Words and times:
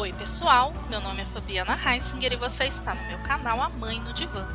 Oi, 0.00 0.12
pessoal. 0.12 0.72
Meu 0.88 1.00
nome 1.00 1.22
é 1.22 1.24
Fabiana 1.24 1.76
Heisinger 1.76 2.32
e 2.32 2.36
você 2.36 2.66
está 2.66 2.94
no 2.94 3.02
meu 3.08 3.18
canal 3.24 3.60
A 3.60 3.68
Mãe 3.68 3.98
no 3.98 4.12
Divã. 4.12 4.46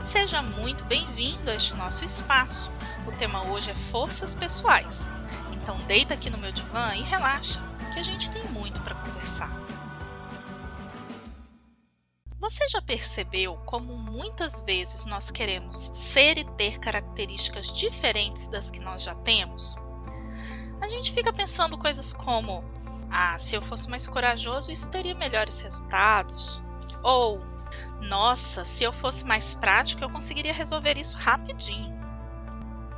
Seja 0.00 0.40
muito 0.40 0.84
bem-vindo 0.84 1.50
a 1.50 1.56
este 1.56 1.74
nosso 1.74 2.04
espaço. 2.04 2.70
O 3.04 3.10
tema 3.10 3.42
hoje 3.48 3.68
é 3.68 3.74
forças 3.74 4.32
pessoais. 4.32 5.10
Então, 5.50 5.76
deita 5.88 6.14
aqui 6.14 6.30
no 6.30 6.38
meu 6.38 6.52
divã 6.52 6.94
e 6.94 7.02
relaxa, 7.02 7.60
que 7.92 7.98
a 7.98 8.02
gente 8.02 8.30
tem 8.30 8.44
muito 8.44 8.80
para 8.82 8.94
conversar. 8.94 9.50
Você 12.38 12.68
já 12.68 12.80
percebeu 12.80 13.56
como 13.66 13.96
muitas 13.96 14.62
vezes 14.62 15.04
nós 15.04 15.32
queremos 15.32 15.90
ser 15.94 16.38
e 16.38 16.44
ter 16.52 16.78
características 16.78 17.76
diferentes 17.76 18.46
das 18.46 18.70
que 18.70 18.78
nós 18.78 19.02
já 19.02 19.16
temos? 19.16 19.74
A 20.80 20.86
gente 20.86 21.10
fica 21.10 21.32
pensando 21.32 21.76
coisas 21.76 22.12
como: 22.12 22.62
ah, 23.18 23.38
se 23.38 23.56
eu 23.56 23.62
fosse 23.62 23.88
mais 23.88 24.06
corajoso, 24.06 24.70
isso 24.70 24.90
teria 24.90 25.14
melhores 25.14 25.62
resultados. 25.62 26.62
Ou, 27.02 27.40
nossa, 28.02 28.62
se 28.62 28.84
eu 28.84 28.92
fosse 28.92 29.24
mais 29.24 29.54
prático, 29.54 30.04
eu 30.04 30.10
conseguiria 30.10 30.52
resolver 30.52 30.98
isso 30.98 31.16
rapidinho. 31.16 31.96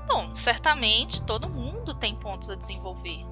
Bom, 0.09 0.35
certamente 0.35 1.23
todo 1.23 1.49
mundo 1.49 1.95
tem 1.95 2.17
pontos 2.17 2.51
a 2.51 2.57
desenvolver. 2.57 3.25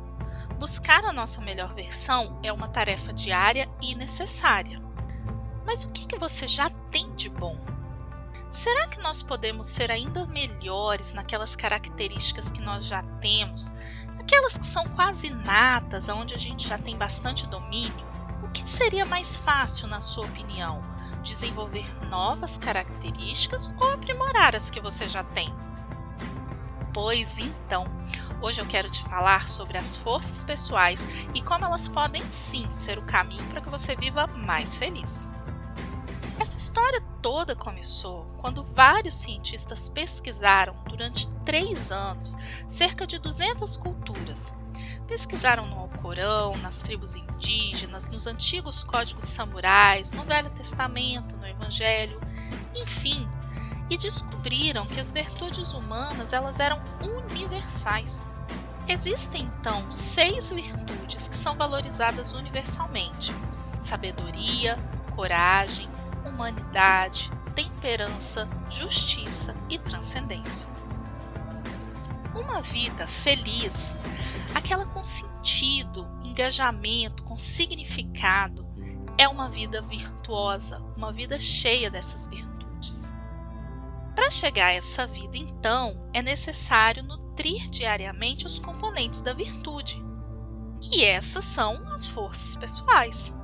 Buscar 0.61 1.05
a 1.05 1.13
nossa 1.13 1.41
melhor 1.41 1.75
versão 1.75 2.39
é 2.41 2.53
uma 2.53 2.69
tarefa 2.69 3.13
diária 3.13 3.69
e 3.83 3.97
necessária. 3.97 4.79
Mas 5.65 5.83
o 5.83 5.91
que, 5.91 6.07
que 6.07 6.17
você 6.17 6.47
já 6.47 6.71
tem 6.71 7.13
de 7.17 7.29
bom? 7.29 7.59
Será 8.49 8.87
que 8.87 9.01
nós 9.01 9.23
podemos 9.23 9.67
ser 9.67 9.91
ainda 9.91 10.25
melhores 10.27 11.13
naquelas 11.15 11.57
características 11.57 12.49
que 12.49 12.61
nós 12.61 12.87
já 12.87 13.03
temos, 13.21 13.73
aquelas 14.27 14.59
que 14.59 14.67
são 14.67 14.85
quase 14.89 15.31
natas, 15.31 16.09
onde 16.09 16.35
a 16.35 16.39
gente 16.39 16.67
já 16.67 16.77
tem 16.77 16.97
bastante 16.97 17.47
domínio, 17.47 18.05
o 18.43 18.49
que 18.49 18.69
seria 18.69 19.05
mais 19.05 19.37
fácil, 19.37 19.87
na 19.87 20.01
sua 20.01 20.27
opinião? 20.27 20.83
Desenvolver 21.23 21.87
novas 22.09 22.59
características 22.59 23.73
ou 23.79 23.93
aprimorar 23.93 24.57
as 24.57 24.69
que 24.69 24.81
você 24.81 25.07
já 25.07 25.23
tem? 25.23 25.55
Pois 26.93 27.39
então, 27.39 27.87
hoje 28.43 28.61
eu 28.61 28.67
quero 28.67 28.91
te 28.91 29.05
falar 29.05 29.49
sobre 29.49 29.79
as 29.79 29.97
forças 29.97 30.43
pessoais 30.43 31.07
e 31.33 31.41
como 31.41 31.65
elas 31.65 31.87
podem 31.87 32.29
sim 32.29 32.69
ser 32.73 32.99
o 32.99 33.03
caminho 33.03 33.45
para 33.45 33.61
que 33.61 33.71
você 33.71 33.95
viva 33.95 34.27
mais 34.27 34.77
feliz. 34.77 35.31
Essa 36.47 36.59
história 36.59 37.03
toda 37.21 37.57
começou 37.57 38.25
quando 38.39 38.63
vários 38.63 39.17
cientistas 39.17 39.89
pesquisaram 39.89 40.77
durante 40.89 41.27
três 41.45 41.91
anos 41.91 42.37
cerca 42.69 43.05
de 43.05 43.19
200 43.19 43.77
culturas. 43.77 44.55
Pesquisaram 45.09 45.67
no 45.67 45.77
Alcorão, 45.77 46.57
nas 46.59 46.83
tribos 46.83 47.17
indígenas, 47.17 48.09
nos 48.11 48.29
antigos 48.29 48.85
códigos 48.85 49.27
samurais, 49.27 50.13
no 50.13 50.23
Velho 50.23 50.49
Testamento, 50.51 51.37
no 51.37 51.49
Evangelho, 51.49 52.21
enfim, 52.77 53.29
e 53.91 53.97
descobriram 53.97 54.87
que 54.87 55.01
as 55.01 55.11
virtudes 55.11 55.75
humanas 55.75 56.33
elas 56.33 56.61
eram 56.61 56.81
universais. 57.03 58.29
Existem 58.87 59.51
então 59.59 59.91
seis 59.91 60.53
virtudes 60.53 61.27
que 61.27 61.35
são 61.35 61.57
valorizadas 61.57 62.31
universalmente: 62.31 63.35
sabedoria, 63.81 64.79
coragem, 65.17 65.96
humanidade, 66.27 67.31
temperança, 67.55 68.49
justiça 68.69 69.55
e 69.69 69.79
transcendência. 69.79 70.69
Uma 72.35 72.61
vida 72.61 73.07
feliz, 73.07 73.97
aquela 74.55 74.87
com 74.87 75.05
sentido, 75.05 76.07
engajamento, 76.23 77.23
com 77.23 77.39
significado, 77.39 78.67
é 79.19 79.27
uma 79.27 79.49
vida 79.49 79.81
virtuosa, 79.81 80.83
uma 80.97 81.13
vida 81.13 81.39
cheia 81.39 81.91
dessas 81.91 82.27
virtudes. 82.27 83.15
Para 84.15 84.31
chegar 84.31 84.67
a 84.67 84.73
essa 84.73 85.07
vida, 85.07 85.39
então, 85.39 86.09
é 86.13 86.21
necessário 86.21 87.03
nutrir 87.03 87.69
diariamente 87.71 88.47
os 88.47 88.59
componentes 88.59 89.23
da 89.23 89.33
virtude. 89.33 90.03
E 90.83 91.05
essas 91.05 91.45
são 91.45 91.83
as 91.93 92.07
forças 92.07 92.57
pessoais. 92.57 93.35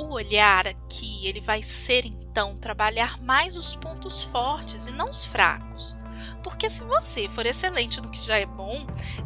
O 0.00 0.14
olhar 0.14 0.66
aqui, 0.66 1.26
ele 1.26 1.42
vai 1.42 1.62
ser 1.62 2.06
então 2.06 2.56
trabalhar 2.56 3.20
mais 3.20 3.54
os 3.54 3.76
pontos 3.76 4.22
fortes 4.22 4.86
e 4.86 4.90
não 4.90 5.10
os 5.10 5.26
fracos. 5.26 5.94
Porque 6.42 6.70
se 6.70 6.82
você 6.84 7.28
for 7.28 7.44
excelente 7.44 8.00
no 8.00 8.10
que 8.10 8.18
já 8.18 8.38
é 8.38 8.46
bom, 8.46 8.74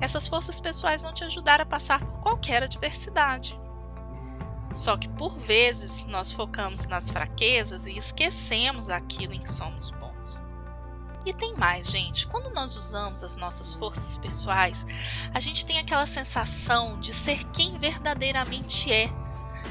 essas 0.00 0.26
forças 0.26 0.58
pessoais 0.58 1.00
vão 1.00 1.12
te 1.12 1.22
ajudar 1.22 1.60
a 1.60 1.64
passar 1.64 2.04
por 2.04 2.20
qualquer 2.20 2.64
adversidade. 2.64 3.56
Só 4.72 4.96
que 4.96 5.08
por 5.10 5.38
vezes 5.38 6.06
nós 6.06 6.32
focamos 6.32 6.86
nas 6.86 7.08
fraquezas 7.08 7.86
e 7.86 7.96
esquecemos 7.96 8.90
aquilo 8.90 9.32
em 9.32 9.38
que 9.38 9.52
somos 9.52 9.90
bons. 9.90 10.42
E 11.24 11.32
tem 11.32 11.54
mais, 11.54 11.88
gente. 11.88 12.26
Quando 12.26 12.52
nós 12.52 12.76
usamos 12.76 13.22
as 13.22 13.36
nossas 13.36 13.74
forças 13.74 14.18
pessoais, 14.18 14.84
a 15.32 15.38
gente 15.38 15.64
tem 15.64 15.78
aquela 15.78 16.04
sensação 16.04 16.98
de 16.98 17.14
ser 17.14 17.44
quem 17.52 17.78
verdadeiramente 17.78 18.92
é 18.92 19.08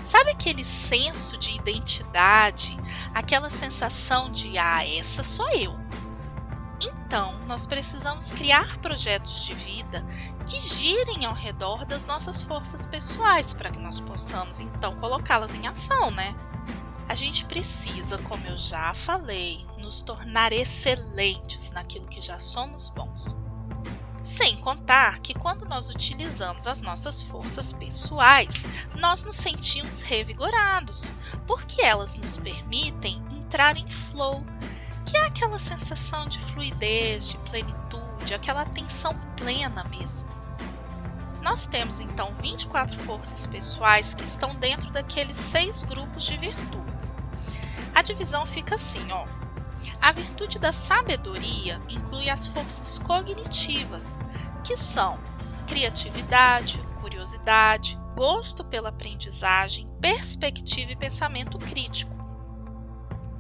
Sabe 0.04 0.32
aquele 0.32 0.66
senso 0.66 1.38
de 1.38 1.56
identidade, 1.56 2.78
aquela 3.14 3.50
sensação 3.50 4.30
de 4.30 4.58
ah, 4.58 4.86
essa 4.86 5.24
sou 5.24 5.50
eu? 5.52 5.74
Então, 6.82 7.40
nós 7.48 7.66
precisamos 7.66 8.30
criar 8.30 8.78
projetos 8.80 9.46
de 9.46 9.54
vida 9.54 10.06
que 10.46 10.60
girem 10.60 11.26
ao 11.26 11.34
redor 11.34 11.86
das 11.86 12.06
nossas 12.06 12.42
forças 12.42 12.86
pessoais 12.86 13.54
para 13.54 13.72
que 13.72 13.80
nós 13.80 14.02
possamos 14.02 14.60
então 14.60 14.94
colocá-las 14.98 15.56
em 15.56 15.68
ação, 15.68 16.12
né? 16.12 16.36
A 17.08 17.16
gente 17.16 17.46
precisa, 17.46 18.18
como 18.18 18.46
eu 18.46 18.58
já 18.58 18.94
falei, 18.94 19.66
nos 19.78 20.02
tornar 20.02 20.52
excelentes 20.52 21.72
naquilo 21.72 22.08
que 22.08 22.22
já 22.22 22.38
somos 22.38 22.90
bons. 22.90 23.38
Sem 24.24 24.56
contar 24.56 25.20
que 25.20 25.34
quando 25.34 25.66
nós 25.66 25.90
utilizamos 25.90 26.66
as 26.66 26.82
nossas 26.82 27.22
forças 27.22 27.74
pessoais, 27.74 28.64
nós 28.96 29.26
nos 29.26 29.36
sentimos 29.36 30.00
revigorados, 30.00 31.12
porque 31.46 31.82
elas 31.82 32.16
nos 32.16 32.38
permitem 32.38 33.22
entrar 33.32 33.76
em 33.76 33.90
flow, 33.90 34.42
que 35.06 35.18
é 35.18 35.26
aquela 35.26 35.60
sensação 35.60 36.26
de 36.26 36.40
fluidez, 36.40 37.28
de 37.28 37.38
plenitude, 37.40 38.34
aquela 38.34 38.62
atenção 38.62 39.14
plena 39.36 39.84
mesmo. 39.84 40.30
Nós 41.42 41.66
temos 41.66 42.00
então 42.00 42.34
24 42.36 42.98
forças 43.04 43.46
pessoais 43.46 44.14
que 44.14 44.24
estão 44.24 44.56
dentro 44.56 44.90
daqueles 44.90 45.36
seis 45.36 45.84
grupos 45.84 46.24
de 46.24 46.38
virtudes. 46.38 47.18
A 47.94 48.02
divisão 48.02 48.46
fica 48.46 48.76
assim, 48.76 49.12
ó. 49.12 49.43
A 50.04 50.12
virtude 50.12 50.60
da 50.60 50.74
sabedoria 50.74 51.80
inclui 51.88 52.30
as 52.30 52.46
forças 52.46 53.00
cognitivas, 53.00 54.18
que 54.62 54.76
são 54.76 55.18
criatividade, 55.66 56.78
curiosidade, 57.00 57.98
gosto 58.14 58.66
pela 58.66 58.90
aprendizagem, 58.90 59.90
perspectiva 60.02 60.92
e 60.92 60.96
pensamento 60.98 61.58
crítico. 61.58 62.12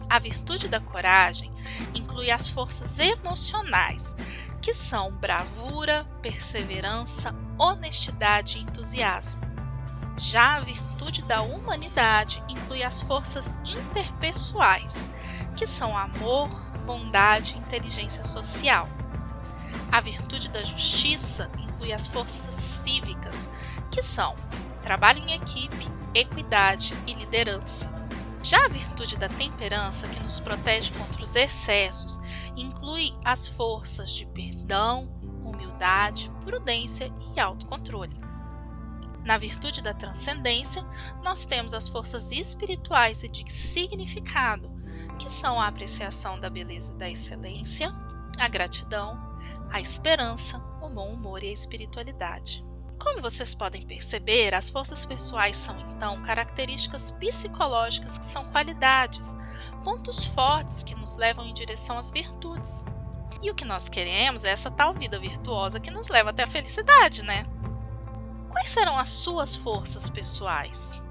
A 0.10 0.18
virtude 0.20 0.70
da 0.70 0.80
coragem 0.80 1.52
inclui 1.94 2.32
as 2.32 2.48
forças 2.48 2.98
emocionais, 2.98 4.16
que 4.62 4.74
são 4.74 5.12
bravura, 5.12 6.06
perseverança, 6.22 7.36
honestidade 7.60 8.60
e 8.60 8.62
entusiasmo. 8.62 9.42
Já 10.16 10.56
a 10.56 10.62
virtude 10.62 11.24
da 11.24 11.42
humanidade 11.42 12.42
inclui 12.48 12.84
as 12.84 13.02
forças 13.02 13.60
interpessoais, 13.66 15.10
que 15.56 15.66
são 15.66 15.98
amor, 15.98 16.50
bondade 16.86 17.56
e 17.56 17.60
inteligência 17.60 18.24
social. 18.24 18.88
A 19.92 20.00
virtude 20.00 20.50
da 20.50 20.64
justiça 20.64 21.50
inclui 21.60 21.94
as 21.94 22.08
forças 22.08 22.56
cívicas, 22.56 23.52
que 23.92 24.02
são 24.02 24.36
trabalho 24.82 25.20
em 25.20 25.34
equipe, 25.34 25.88
equidade 26.14 26.94
e 27.08 27.14
liderança. 27.14 27.92
Já 28.44 28.66
a 28.66 28.68
virtude 28.68 29.16
da 29.16 29.30
temperança, 29.30 30.08
que 30.08 30.20
nos 30.22 30.40
protege 30.40 30.92
contra 30.92 31.24
os 31.24 31.36
excessos, 31.36 32.20
inclui 32.58 33.14
as 33.24 33.48
forças 33.48 34.14
de 34.14 34.26
perdão, 34.26 35.10
humildade, 35.46 36.30
prudência 36.42 37.12
e 37.34 37.40
autocontrole. 37.40 38.22
Na 39.24 39.38
virtude 39.38 39.82
da 39.82 39.94
transcendência, 39.94 40.86
nós 41.24 41.46
temos 41.46 41.74
as 41.74 41.88
forças 41.88 42.34
espirituais 42.34 43.24
e 43.24 43.30
de 43.30 43.46
significado, 43.50 44.70
que 45.18 45.32
são 45.32 45.60
a 45.60 45.68
apreciação 45.68 46.40
da 46.40 46.50
beleza 46.50 46.94
e 46.94 46.98
da 46.98 47.10
excelência, 47.10 47.94
a 48.38 48.48
gratidão, 48.48 49.18
a 49.70 49.80
esperança, 49.80 50.58
o 50.82 50.90
bom 50.90 51.14
humor 51.14 51.44
e 51.44 51.50
a 51.50 51.54
espiritualidade. 51.54 52.66
Como 53.00 53.22
vocês 53.22 53.54
podem 53.54 53.82
perceber, 53.82 54.54
as 54.54 54.70
forças 54.70 55.06
pessoais 55.06 55.58
são 55.58 55.78
então 55.90 56.22
características 56.22 57.12
psicológicas 57.12 58.18
que 58.18 58.26
são 58.26 58.50
qualidades, 58.52 59.38
pontos 59.84 60.24
fortes 60.26 60.84
que 60.84 60.96
nos 60.96 61.18
levam 61.18 61.46
em 61.46 61.54
direção 61.54 61.98
às 61.98 62.12
virtudes. 62.12 62.86
E 63.42 63.52
o 63.52 63.56
que 63.56 63.66
nós 63.66 63.90
queremos 63.90 64.46
é 64.46 64.52
essa 64.52 64.72
tal 64.72 64.94
vida 64.94 65.20
virtuosa 65.20 65.80
que 65.80 65.92
nos 65.92 66.08
leva 66.08 66.30
até 66.30 66.44
a 66.44 66.48
felicidade, 66.48 67.24
né? 67.24 67.44
Quais 68.50 68.70
serão 68.70 68.98
as 68.98 69.10
suas 69.10 69.56
forças 69.56 70.08
pessoais? 70.08 71.04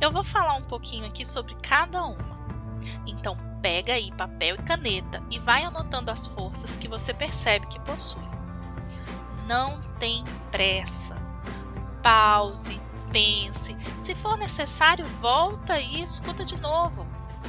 Eu 0.00 0.12
vou 0.12 0.22
falar 0.22 0.54
um 0.54 0.62
pouquinho 0.62 1.06
aqui 1.06 1.26
sobre 1.26 1.54
cada 1.56 2.04
uma. 2.04 2.39
Então, 3.06 3.36
pega 3.60 3.92
aí 3.92 4.10
papel 4.12 4.56
e 4.56 4.62
caneta 4.62 5.22
e 5.30 5.38
vai 5.38 5.64
anotando 5.64 6.10
as 6.10 6.26
forças 6.26 6.76
que 6.76 6.88
você 6.88 7.12
percebe 7.12 7.66
que 7.66 7.80
possui. 7.80 8.22
Não 9.46 9.80
tem 9.98 10.24
pressa. 10.50 11.16
Pause, 12.02 12.80
pense. 13.10 13.76
Se 13.98 14.14
for 14.14 14.36
necessário, 14.36 15.04
volta 15.04 15.78
e 15.78 16.02
escuta 16.02 16.44
de 16.44 16.56
novo. 16.60 17.06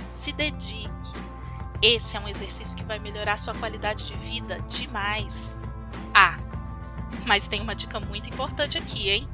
Se 0.08 0.32
dedique. 0.32 0.90
Esse 1.82 2.16
é 2.16 2.20
um 2.20 2.28
exercício 2.28 2.78
que 2.78 2.84
vai 2.84 3.00
melhorar 3.00 3.38
sua 3.38 3.56
qualidade 3.56 4.06
de 4.06 4.16
vida 4.16 4.60
demais. 4.68 5.56
Ah, 6.14 6.38
mas 7.26 7.48
tem 7.48 7.62
uma 7.62 7.76
dica 7.76 8.00
muito 8.00 8.30
importante 8.30 8.78
aqui, 8.78 9.10
hein? 9.10 9.28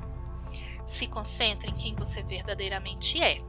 Se 0.86 1.08
concentre 1.08 1.70
em 1.70 1.74
quem 1.74 1.96
você 1.96 2.24
verdadeiramente 2.24 3.22
é, 3.22 3.40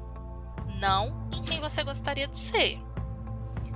não 0.79 1.29
em 1.33 1.43
quem 1.43 1.61
você 1.61 1.83
gostaria 1.83 2.27
de 2.27 2.39
ser. 2.39 2.79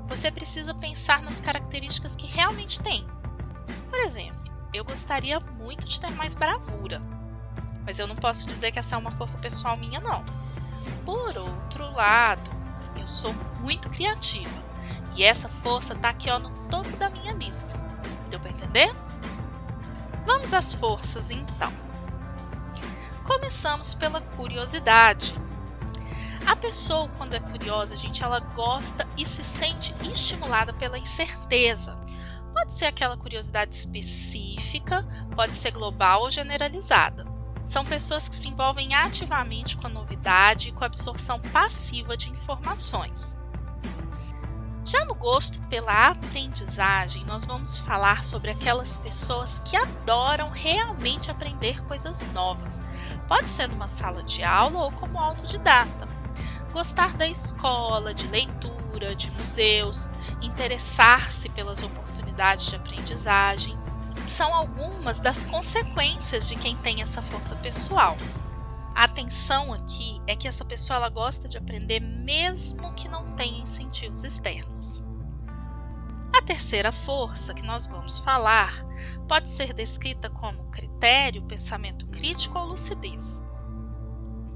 Você 0.07 0.31
precisa 0.31 0.75
pensar 0.75 1.23
nas 1.23 1.41
características 1.41 2.17
que 2.17 2.27
realmente 2.27 2.81
tem. 2.81 3.07
Por 3.89 3.99
exemplo, 4.01 4.43
eu 4.73 4.85
gostaria 4.85 5.39
muito 5.41 5.87
de 5.87 6.01
ter 6.01 6.11
mais 6.13 6.35
bravura, 6.35 7.01
mas 7.85 7.99
eu 7.99 8.07
não 8.07 8.17
posso 8.17 8.47
dizer 8.47 8.73
que 8.73 8.79
essa 8.79 8.95
é 8.95 8.99
uma 8.99 9.11
força 9.11 9.39
pessoal 9.39 9.77
minha, 9.77 10.01
não. 10.01 10.25
Por 11.05 11.37
outro 11.37 11.91
lado, 11.93 12.51
eu 12.97 13.07
sou 13.07 13.35
muito 13.61 13.89
criativa 13.91 14.63
e 15.15 15.23
essa 15.23 15.49
força 15.49 15.95
está 15.95 16.09
aqui 16.09 16.31
ó, 16.31 16.39
no 16.39 16.51
topo 16.69 16.97
da 16.97 17.11
minha 17.11 17.33
lista. 17.33 17.79
Deu 18.31 18.41
para 18.41 18.51
entender? 18.51 18.95
Vamos 20.25 20.55
às 20.55 20.73
forças 20.73 21.31
então. 21.31 21.73
Começamos 23.25 23.95
pela 23.95 24.21
curiosidade. 24.21 25.35
A 26.47 26.57
pessoa, 26.57 27.09
quando 27.17 27.35
é 27.35 27.41
curiosa, 27.41 27.95
gente, 27.95 28.23
ela 28.23 28.41
gosta 28.41 29.07
e 29.17 29.25
se 29.25 29.45
sente 29.45 29.95
estimulada 30.03 30.73
pela 30.73 30.99
incerteza. 30.99 31.97
Pode 32.53 32.73
ser 32.73 32.87
aquela 32.87 33.17
curiosidade 33.17 33.75
específica, 33.75 35.07
pode 35.35 35.55
ser 35.55 35.71
global 35.71 36.23
ou 36.23 36.31
generalizada. 36.31 37.27
São 37.65 37.85
pessoas 37.85 38.29
que 38.29 38.35
se 38.35 38.49
envolvem 38.49 38.95
ativamente 38.95 39.77
com 39.77 39.87
a 39.87 39.91
novidade 39.91 40.69
e 40.69 40.73
com 40.73 40.83
a 40.83 40.87
absorção 40.87 41.39
passiva 41.41 42.17
de 42.17 42.29
informações. 42.29 43.41
Já 44.85 45.05
no 45.05 45.15
gosto 45.15 45.61
pela 45.69 46.09
aprendizagem, 46.09 47.25
nós 47.25 47.47
vamos 47.47 47.79
falar 47.79 48.25
sobre 48.25 48.51
aquelas 48.51 48.97
pessoas 48.97 49.61
que 49.61 49.77
adoram 49.77 50.51
realmente 50.51 51.31
aprender 51.31 51.85
coisas 51.85 52.27
novas. 52.33 52.83
Pode 53.29 53.49
ser 53.49 53.69
numa 53.69 53.87
sala 53.87 54.25
de 54.25 54.43
aula 54.43 54.81
ou 54.81 54.91
como 54.91 55.21
autodidata. 55.21 56.12
Gostar 56.73 57.17
da 57.19 57.27
escola, 57.27 58.15
de 58.15 58.27
leitura, 58.29 59.15
de 59.15 59.31
museus, 59.33 60.09
interessar-se 60.41 61.51
pelas 61.51 61.83
oportunidades 61.83 62.65
de 62.67 62.77
aprendizagem, 62.77 63.79
são 64.25 64.55
algumas 64.55 65.21
das 65.21 65.45
consequências 65.45 66.49
de 66.49 66.57
quem 66.57 66.77
tem 66.77 67.03
essa 67.03 67.21
força 67.21 67.55
pessoal. 67.57 68.17
A 68.95 69.05
atenção 69.05 69.73
aqui 69.73 70.21
é 70.27 70.35
que 70.35 70.49
essa 70.49 70.65
pessoa 70.65 70.97
ela 70.97 71.09
gosta 71.11 71.47
de 71.47 71.59
aprender 71.59 72.01
mesmo 72.01 72.95
que 72.95 73.09
não 73.09 73.25
tenha 73.25 73.61
incentivos 73.61 74.25
externos. 74.25 75.05
A 76.35 76.41
terceira 76.41 76.91
força 76.91 77.53
que 77.53 77.67
nós 77.67 77.87
vamos 77.87 78.19
falar 78.19 78.87
pode 79.29 79.49
ser 79.51 79.75
descrita 79.75 80.31
como 80.31 80.71
critério, 80.71 81.43
pensamento 81.43 82.07
crítico 82.07 82.59
ou 82.59 82.67
lucidez. 82.67 83.43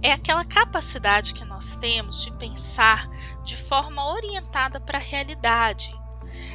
É 0.06 0.12
aquela 0.12 0.44
capacidade 0.44 1.34
que 1.34 1.44
nós 1.44 1.74
temos 1.78 2.22
de 2.22 2.30
pensar 2.30 3.10
de 3.42 3.56
forma 3.56 4.06
orientada 4.12 4.78
para 4.78 4.98
a 4.98 5.02
realidade, 5.02 5.92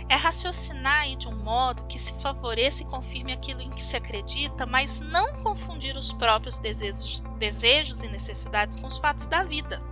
é 0.08 0.16
raciocinar 0.16 1.14
de 1.18 1.28
um 1.28 1.36
modo 1.36 1.84
que 1.84 2.00
se 2.00 2.14
favoreça 2.22 2.84
e 2.84 2.86
confirme 2.86 3.34
aquilo 3.34 3.62
em 3.62 3.70
que 3.70 3.84
se 3.84 3.98
acredita, 3.98 4.66
mas 4.66 5.02
não 5.02 5.34
confundir 5.44 5.98
os 5.98 6.14
próprios 6.14 6.60
desejos, 6.60 7.20
desejos 7.38 8.04
e 8.04 8.08
necessidades 8.08 8.80
com 8.80 8.88
os 8.88 8.98
fatos 8.98 9.28
da 9.28 9.44
vida. 9.44 9.91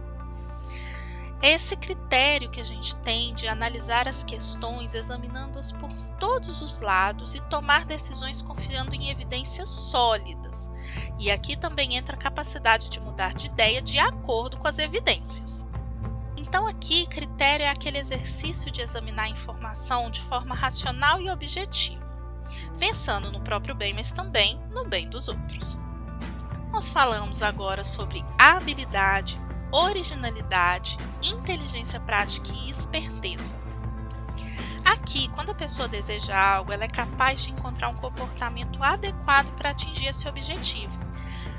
Esse 1.41 1.77
critério 1.77 2.49
que 2.49 2.59
a 2.59 2.65
gente 2.65 2.95
tem 2.97 3.33
de 3.33 3.47
analisar 3.47 4.09
as 4.09 4.25
questões, 4.25 4.93
examinando-as 4.93 5.71
por 5.71 5.89
todos 6.19 6.61
os 6.61 6.81
lados 6.81 7.33
e 7.33 7.39
tomar 7.41 7.85
decisões 7.85 8.41
confiando 8.41 8.93
em 8.93 9.09
evidências 9.09 9.69
sólidas. 9.69 10.69
E 11.17 11.31
aqui 11.31 11.55
também 11.55 11.95
entra 11.95 12.15
a 12.15 12.19
capacidade 12.19 12.89
de 12.89 12.99
mudar 12.99 13.33
de 13.33 13.47
ideia 13.47 13.81
de 13.81 13.97
acordo 13.97 14.57
com 14.57 14.67
as 14.67 14.79
evidências. 14.79 15.65
Então, 16.35 16.67
aqui, 16.67 17.05
critério 17.07 17.65
é 17.65 17.69
aquele 17.69 17.97
exercício 17.97 18.69
de 18.69 18.81
examinar 18.81 19.23
a 19.23 19.29
informação 19.29 20.09
de 20.09 20.21
forma 20.21 20.55
racional 20.55 21.21
e 21.21 21.29
objetiva, 21.29 22.03
pensando 22.77 23.31
no 23.31 23.41
próprio 23.41 23.75
bem, 23.75 23.93
mas 23.93 24.11
também 24.11 24.59
no 24.73 24.85
bem 24.85 25.09
dos 25.09 25.29
outros. 25.29 25.79
Nós 26.71 26.89
falamos 26.89 27.41
agora 27.43 27.83
sobre 27.83 28.25
habilidade, 28.37 29.39
originalidade, 29.71 30.97
inteligência 31.21 31.99
prática 31.99 32.49
e 32.53 32.69
esperteza. 32.69 33.57
Aqui, 34.83 35.29
quando 35.29 35.51
a 35.51 35.55
pessoa 35.55 35.87
deseja 35.87 36.35
algo, 36.35 36.71
ela 36.71 36.83
é 36.83 36.87
capaz 36.87 37.43
de 37.43 37.51
encontrar 37.51 37.89
um 37.89 37.95
comportamento 37.95 38.83
adequado 38.83 39.51
para 39.55 39.69
atingir 39.69 40.07
esse 40.07 40.27
objetivo. 40.27 40.99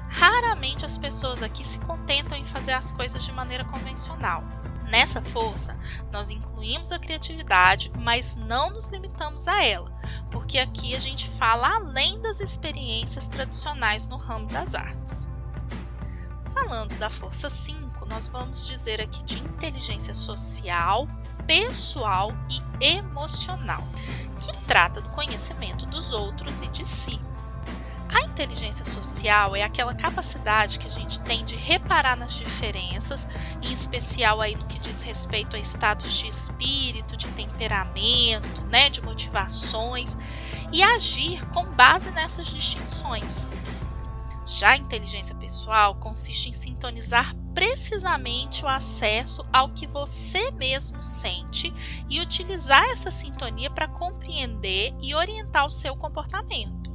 Raramente 0.08 0.84
as 0.84 0.98
pessoas 0.98 1.42
aqui 1.42 1.64
se 1.64 1.78
contentam 1.80 2.36
em 2.36 2.44
fazer 2.44 2.72
as 2.72 2.90
coisas 2.90 3.22
de 3.22 3.30
maneira 3.30 3.64
convencional. 3.64 4.42
Nessa 4.88 5.22
força, 5.22 5.78
nós 6.10 6.30
incluímos 6.30 6.90
a 6.90 6.98
criatividade, 6.98 7.92
mas 7.96 8.34
não 8.34 8.70
nos 8.70 8.90
limitamos 8.90 9.46
a 9.46 9.64
ela, 9.64 9.92
porque 10.32 10.58
aqui 10.58 10.96
a 10.96 10.98
gente 10.98 11.28
fala 11.28 11.76
além 11.76 12.20
das 12.20 12.40
experiências 12.40 13.28
tradicionais 13.28 14.08
no 14.08 14.16
ramo 14.16 14.46
das 14.46 14.74
artes. 14.74 15.28
Falando 16.52 16.98
da 16.98 17.08
força 17.08 17.48
5, 17.48 17.89
nós 18.10 18.26
vamos 18.26 18.66
dizer 18.66 19.00
aqui 19.00 19.22
de 19.22 19.38
inteligência 19.38 20.12
social, 20.12 21.08
pessoal 21.46 22.32
e 22.50 22.84
emocional, 22.84 23.86
que 24.40 24.52
trata 24.66 25.00
do 25.00 25.08
conhecimento 25.10 25.86
dos 25.86 26.12
outros 26.12 26.60
e 26.60 26.66
de 26.66 26.84
si. 26.84 27.18
A 28.12 28.22
inteligência 28.22 28.84
social 28.84 29.54
é 29.54 29.62
aquela 29.62 29.94
capacidade 29.94 30.80
que 30.80 30.86
a 30.88 30.90
gente 30.90 31.20
tem 31.20 31.44
de 31.44 31.54
reparar 31.54 32.16
nas 32.16 32.32
diferenças, 32.32 33.28
em 33.62 33.72
especial 33.72 34.40
aí 34.40 34.56
no 34.56 34.66
que 34.66 34.80
diz 34.80 35.02
respeito 35.04 35.54
a 35.54 35.60
estados 35.60 36.12
de 36.12 36.26
espírito, 36.26 37.16
de 37.16 37.28
temperamento, 37.28 38.62
né, 38.62 38.90
de 38.90 39.00
motivações, 39.00 40.18
e 40.72 40.82
agir 40.82 41.46
com 41.50 41.64
base 41.66 42.10
nessas 42.10 42.48
distinções. 42.48 43.48
Já 44.52 44.70
a 44.70 44.76
inteligência 44.76 45.36
pessoal 45.36 45.94
consiste 45.94 46.50
em 46.50 46.52
sintonizar 46.52 47.36
precisamente 47.54 48.64
o 48.64 48.68
acesso 48.68 49.46
ao 49.52 49.70
que 49.70 49.86
você 49.86 50.50
mesmo 50.50 51.00
sente 51.00 51.72
e 52.08 52.20
utilizar 52.20 52.82
essa 52.86 53.12
sintonia 53.12 53.70
para 53.70 53.86
compreender 53.86 54.92
e 55.00 55.14
orientar 55.14 55.64
o 55.64 55.70
seu 55.70 55.94
comportamento. 55.94 56.90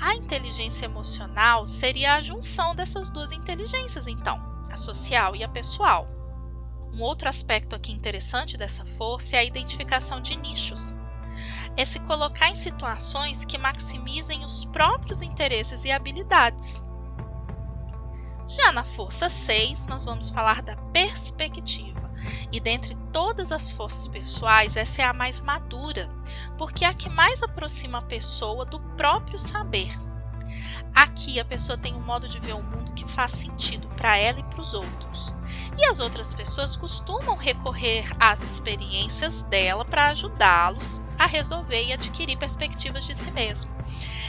A 0.00 0.12
inteligência 0.16 0.86
emocional 0.86 1.68
seria 1.68 2.14
a 2.14 2.20
junção 2.20 2.74
dessas 2.74 3.10
duas 3.10 3.30
inteligências, 3.30 4.08
então, 4.08 4.36
a 4.68 4.76
social 4.76 5.36
e 5.36 5.44
a 5.44 5.48
pessoal. 5.48 6.08
Um 6.92 7.00
outro 7.00 7.28
aspecto 7.28 7.76
aqui 7.76 7.92
interessante 7.92 8.56
dessa 8.56 8.84
força 8.84 9.36
é 9.36 9.38
a 9.38 9.44
identificação 9.44 10.20
de 10.20 10.34
nichos. 10.34 10.96
É 11.76 11.84
se 11.84 12.00
colocar 12.00 12.48
em 12.48 12.56
situações 12.56 13.44
que 13.44 13.56
maximizem 13.56 14.44
os 14.44 14.64
próprios 14.64 15.22
interesses 15.22 15.84
e 15.84 15.92
habilidades. 15.92 16.87
Já 18.48 18.72
na 18.72 18.82
força 18.82 19.28
6, 19.28 19.86
nós 19.88 20.06
vamos 20.06 20.30
falar 20.30 20.62
da 20.62 20.74
perspectiva. 20.74 22.10
E 22.50 22.58
dentre 22.58 22.96
todas 23.12 23.52
as 23.52 23.70
forças 23.70 24.08
pessoais, 24.08 24.74
essa 24.74 25.02
é 25.02 25.04
a 25.04 25.12
mais 25.12 25.42
madura, 25.42 26.08
porque 26.56 26.84
é 26.84 26.88
a 26.88 26.94
que 26.94 27.10
mais 27.10 27.42
aproxima 27.42 27.98
a 27.98 28.02
pessoa 28.02 28.64
do 28.64 28.80
próprio 28.96 29.38
saber. 29.38 29.94
Aqui 30.94 31.38
a 31.38 31.44
pessoa 31.44 31.76
tem 31.76 31.94
um 31.94 32.00
modo 32.00 32.26
de 32.26 32.40
ver 32.40 32.54
o 32.54 32.62
mundo 32.62 32.92
que 32.92 33.06
faz 33.06 33.32
sentido 33.32 33.86
para 33.88 34.16
ela 34.16 34.40
e 34.40 34.42
para 34.42 34.60
os 34.60 34.72
outros. 34.72 35.32
E 35.76 35.84
as 35.84 36.00
outras 36.00 36.32
pessoas 36.32 36.74
costumam 36.74 37.36
recorrer 37.36 38.04
às 38.18 38.42
experiências 38.42 39.42
dela 39.42 39.84
para 39.84 40.08
ajudá-los 40.08 41.02
a 41.18 41.26
resolver 41.26 41.84
e 41.84 41.92
adquirir 41.92 42.36
perspectivas 42.36 43.04
de 43.04 43.14
si 43.14 43.30
mesmo. 43.30 43.70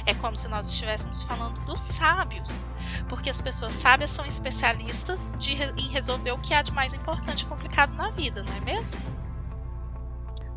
É 0.06 0.14
como 0.14 0.36
se 0.36 0.48
nós 0.48 0.68
estivéssemos 0.68 1.24
falando 1.24 1.60
dos 1.66 1.82
sábios, 1.82 2.62
porque 3.08 3.30
as 3.30 3.42
pessoas 3.42 3.74
sábias 3.74 4.12
são 4.12 4.26
especialistas 4.26 5.34
de, 5.38 5.54
em 5.54 5.90
resolver 5.90 6.32
o 6.32 6.40
que 6.40 6.54
há 6.54 6.62
de 6.62 6.72
mais 6.72 6.94
importante 6.94 7.42
e 7.42 7.46
complicado 7.46 7.94
na 7.96 8.10
vida, 8.10 8.44
não 8.44 8.54
é 8.54 8.60
mesmo? 8.60 9.00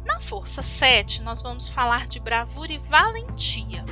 Na 0.05 0.19
força 0.21 0.63
7, 0.63 1.23
nós 1.23 1.43
vamos 1.43 1.69
falar 1.69 2.07
de 2.07 2.19
bravura 2.19 2.73
e 2.73 2.79
valentia, 2.79 3.85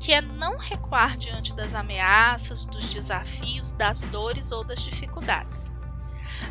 que 0.00 0.12
é 0.12 0.20
não 0.20 0.58
recuar 0.58 1.16
diante 1.16 1.54
das 1.54 1.74
ameaças, 1.74 2.64
dos 2.64 2.92
desafios, 2.92 3.72
das 3.72 4.00
dores 4.00 4.50
ou 4.50 4.64
das 4.64 4.80
dificuldades. 4.80 5.72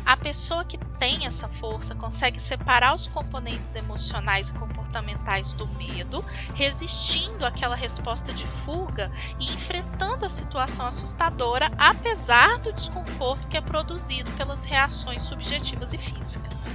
A 0.04 0.16
pessoa 0.16 0.64
que 0.64 0.78
tem 0.98 1.26
essa 1.26 1.48
força 1.48 1.94
consegue 1.94 2.40
separar 2.40 2.94
os 2.94 3.06
componentes 3.06 3.74
emocionais 3.74 4.48
e 4.48 4.54
comportamentais 4.54 5.52
do 5.52 5.66
medo, 5.68 6.24
resistindo 6.54 7.44
àquela 7.44 7.76
resposta 7.76 8.32
de 8.32 8.46
fuga 8.46 9.10
e 9.38 9.52
enfrentando 9.52 10.24
a 10.24 10.28
situação 10.28 10.86
assustadora, 10.86 11.70
apesar 11.78 12.58
do 12.58 12.72
desconforto 12.72 13.48
que 13.48 13.56
é 13.56 13.60
produzido 13.60 14.30
pelas 14.32 14.64
reações 14.64 15.22
subjetivas 15.22 15.92
e 15.92 15.98
físicas. 15.98 16.70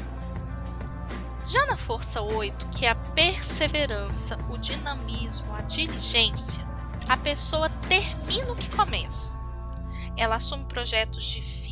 Já 1.46 1.65
na 1.65 1.75
força 1.75 2.22
8, 2.22 2.67
que 2.70 2.86
é 2.86 2.89
a 2.89 2.96
perseverança, 2.96 4.39
o 4.50 4.58
dinamismo, 4.58 5.53
a 5.53 5.62
diligência, 5.62 6.65
a 7.10 7.17
pessoa 7.17 7.70
termina 7.89 8.53
o 8.53 8.55
que 8.55 8.70
começa. 8.70 9.34
Ela 10.15 10.36
assume 10.36 10.63
projetos 10.65 11.24
difíceis 11.24 11.62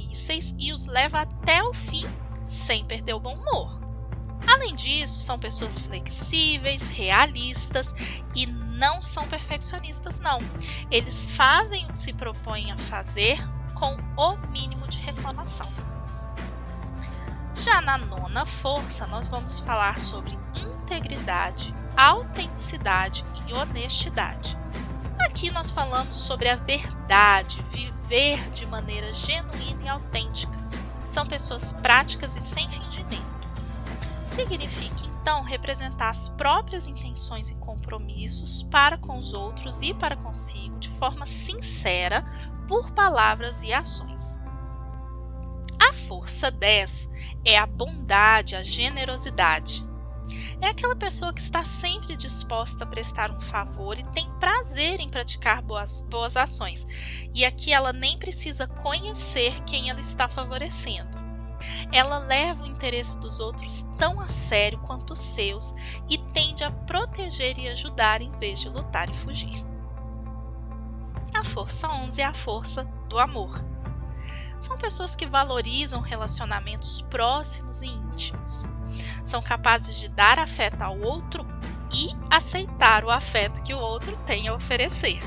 e 0.57 0.73
os 0.73 0.87
leva 0.87 1.21
até 1.21 1.63
o 1.63 1.73
fim 1.73 2.05
sem 2.41 2.85
perder 2.85 3.13
o 3.13 3.19
bom 3.19 3.35
humor. 3.35 3.79
Além 4.47 4.75
disso, 4.75 5.19
são 5.19 5.39
pessoas 5.39 5.79
flexíveis, 5.79 6.89
realistas 6.89 7.93
e 8.35 8.45
não 8.45 9.01
são 9.01 9.27
perfeccionistas, 9.27 10.19
não. 10.19 10.39
Eles 10.89 11.29
fazem 11.29 11.85
o 11.85 11.89
que 11.89 11.97
se 11.97 12.13
propõem 12.13 12.71
a 12.71 12.77
fazer 12.77 13.39
com 13.75 13.95
o 14.17 14.37
mínimo 14.49 14.87
de 14.87 14.99
reclamação. 14.99 15.67
Já 17.55 17.79
na 17.79 17.97
nona 17.97 18.45
força, 18.45 19.05
nós 19.05 19.29
vamos 19.29 19.59
falar 19.59 19.99
sobre 19.99 20.37
integridade, 20.55 21.73
autenticidade 21.95 23.23
e 23.47 23.53
honestidade. 23.53 24.57
Aqui 25.19 25.51
nós 25.51 25.69
falamos 25.69 26.17
sobre 26.17 26.49
a 26.49 26.55
verdade, 26.55 27.63
viver 27.69 28.00
de 28.51 28.65
maneira 28.65 29.13
genuína 29.13 29.83
e 29.83 29.87
autêntica. 29.87 30.59
São 31.07 31.25
pessoas 31.25 31.71
práticas 31.71 32.35
e 32.35 32.41
sem 32.41 32.69
fingimento. 32.69 33.23
Significa 34.25 35.05
então 35.05 35.43
representar 35.43 36.09
as 36.09 36.27
próprias 36.27 36.87
intenções 36.87 37.49
e 37.49 37.55
compromissos 37.55 38.63
para 38.63 38.97
com 38.97 39.17
os 39.17 39.33
outros 39.33 39.81
e 39.81 39.93
para 39.93 40.17
consigo 40.17 40.77
de 40.77 40.89
forma 40.89 41.25
sincera 41.25 42.25
por 42.67 42.91
palavras 42.91 43.63
e 43.63 43.71
ações. 43.71 44.41
A 45.79 45.93
força 45.93 46.51
10 46.51 47.09
é 47.45 47.57
a 47.57 47.65
bondade, 47.65 48.57
a 48.57 48.61
generosidade. 48.61 49.87
É 50.61 50.67
aquela 50.67 50.95
pessoa 50.95 51.33
que 51.33 51.41
está 51.41 51.63
sempre 51.63 52.15
disposta 52.15 52.83
a 52.83 52.87
prestar 52.87 53.31
um 53.31 53.39
favor 53.39 53.97
e 53.97 54.03
tem 54.11 54.29
prazer 54.39 54.99
em 54.99 55.09
praticar 55.09 55.59
boas, 55.59 56.03
boas 56.03 56.37
ações. 56.37 56.87
E 57.33 57.43
aqui 57.43 57.73
ela 57.73 57.91
nem 57.91 58.15
precisa 58.15 58.67
conhecer 58.67 59.59
quem 59.63 59.89
ela 59.89 59.99
está 59.99 60.29
favorecendo. 60.29 61.19
Ela 61.91 62.19
leva 62.19 62.63
o 62.63 62.67
interesse 62.67 63.19
dos 63.19 63.39
outros 63.39 63.83
tão 63.97 64.21
a 64.21 64.27
sério 64.27 64.79
quanto 64.85 65.13
os 65.13 65.19
seus 65.19 65.73
e 66.07 66.19
tende 66.19 66.63
a 66.63 66.69
proteger 66.69 67.57
e 67.57 67.67
ajudar 67.67 68.21
em 68.21 68.31
vez 68.33 68.59
de 68.59 68.69
lutar 68.69 69.09
e 69.09 69.15
fugir. 69.15 69.65
A 71.33 71.43
força 71.43 71.89
11 71.89 72.21
é 72.21 72.25
a 72.25 72.33
força 72.35 72.83
do 73.09 73.17
amor. 73.17 73.65
São 74.59 74.77
pessoas 74.77 75.15
que 75.15 75.25
valorizam 75.25 76.01
relacionamentos 76.01 77.01
próximos 77.01 77.81
e 77.81 77.87
íntimos 77.87 78.67
são 79.23 79.41
capazes 79.41 79.99
de 79.99 80.07
dar 80.09 80.39
afeto 80.39 80.81
ao 80.81 80.99
outro 80.99 81.45
e 81.93 82.09
aceitar 82.29 83.03
o 83.03 83.09
afeto 83.09 83.61
que 83.63 83.73
o 83.73 83.79
outro 83.79 84.15
tem 84.25 84.47
a 84.47 84.53
oferecer. 84.53 85.19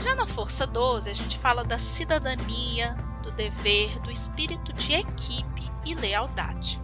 Já 0.00 0.14
na 0.14 0.26
Força 0.26 0.66
12, 0.66 1.10
a 1.10 1.12
gente 1.12 1.38
fala 1.38 1.64
da 1.64 1.78
cidadania, 1.78 2.96
do 3.22 3.30
dever, 3.32 3.98
do 4.00 4.10
espírito 4.10 4.72
de 4.72 4.94
equipe 4.94 5.70
e 5.84 5.94
lealdade. 5.94 6.80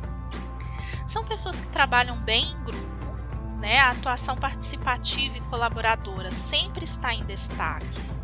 São 1.07 1.25
pessoas 1.25 1.61
que 1.61 1.69
trabalham 1.69 2.17
bem 2.19 2.51
em 2.51 2.65
grupo, 2.65 3.15
né? 3.59 3.79
a 3.79 3.93
atuação 3.93 4.37
participativa 4.37 5.39
e 5.39 5.41
colaboradora 5.43 6.31
sempre 6.31 6.85
está 6.85 7.15
em 7.15 7.25
destaque 7.25 8.16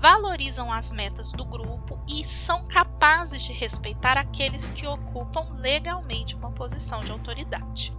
valorizam 0.00 0.72
as 0.72 0.90
metas 0.90 1.32
do 1.32 1.44
grupo 1.44 2.02
e 2.08 2.24
são 2.24 2.64
capazes 2.64 3.42
de 3.42 3.52
respeitar 3.52 4.16
aqueles 4.16 4.70
que 4.70 4.86
ocupam 4.86 5.54
legalmente 5.58 6.34
uma 6.34 6.50
posição 6.50 7.00
de 7.00 7.12
autoridade. 7.12 7.92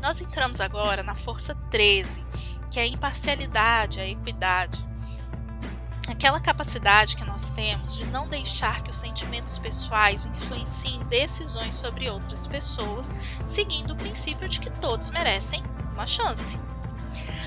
Nós 0.00 0.20
entramos 0.20 0.60
agora 0.60 1.02
na 1.02 1.14
força 1.14 1.54
13, 1.70 2.24
que 2.70 2.80
é 2.80 2.82
a 2.82 2.86
imparcialidade, 2.86 4.00
a 4.00 4.08
equidade. 4.08 4.84
Aquela 6.08 6.40
capacidade 6.40 7.16
que 7.16 7.24
nós 7.24 7.50
temos 7.50 7.94
de 7.94 8.04
não 8.06 8.28
deixar 8.28 8.82
que 8.82 8.90
os 8.90 8.96
sentimentos 8.96 9.56
pessoais 9.58 10.26
influenciem 10.26 11.02
decisões 11.04 11.74
sobre 11.74 12.10
outras 12.10 12.46
pessoas, 12.46 13.14
seguindo 13.46 13.92
o 13.92 13.96
princípio 13.96 14.48
de 14.48 14.60
que 14.60 14.70
todos 14.70 15.10
merecem 15.10 15.62
uma 15.94 16.06
chance. 16.06 16.58